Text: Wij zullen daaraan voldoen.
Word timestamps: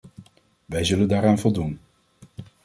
Wij 0.65 0.83
zullen 0.83 1.07
daaraan 1.07 1.39
voldoen. 1.39 1.79